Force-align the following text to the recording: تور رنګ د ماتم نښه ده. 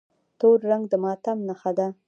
تور 0.39 0.57
رنګ 0.69 0.83
د 0.91 0.93
ماتم 1.03 1.37
نښه 1.47 1.71
ده. 1.77 1.87